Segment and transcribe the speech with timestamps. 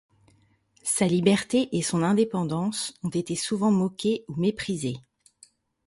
[0.81, 4.97] Sa liberté et son indépendance ont été souvent moquées ou méprisées.